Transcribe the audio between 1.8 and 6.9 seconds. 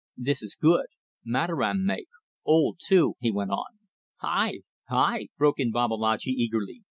make. Old, too," he went on. "Hai!" broke in Babalatchi, eagerly.